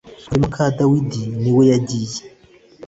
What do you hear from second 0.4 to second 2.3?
muka Dawidi niwe yagiye.